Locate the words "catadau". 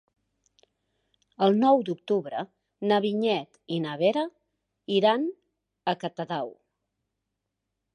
6.07-6.55